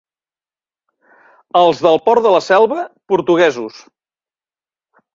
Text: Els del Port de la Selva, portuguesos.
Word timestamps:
Els 1.61 1.85
del 1.89 2.01
Port 2.09 2.27
de 2.29 2.33
la 2.39 2.41
Selva, 2.49 2.89
portuguesos. 3.15 3.81